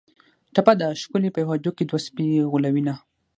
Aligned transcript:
ټپه 0.53 0.73
ده: 0.79 0.87
ښکلي 1.01 1.29
په 1.33 1.39
یوه 1.43 1.51
هډوکي 1.53 1.83
دوه 1.89 1.99
سپي 2.05 2.27
غولوینه 2.51 2.93